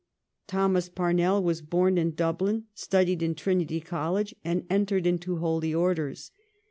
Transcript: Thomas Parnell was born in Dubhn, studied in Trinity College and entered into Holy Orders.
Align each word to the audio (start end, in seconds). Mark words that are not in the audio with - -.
Thomas 0.47 0.89
Parnell 0.89 1.43
was 1.43 1.61
born 1.61 1.99
in 1.99 2.13
Dubhn, 2.13 2.63
studied 2.73 3.21
in 3.21 3.35
Trinity 3.35 3.79
College 3.79 4.33
and 4.43 4.65
entered 4.67 5.05
into 5.05 5.35
Holy 5.37 5.75
Orders. 5.75 6.31